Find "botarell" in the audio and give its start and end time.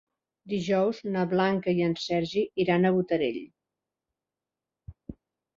2.97-3.41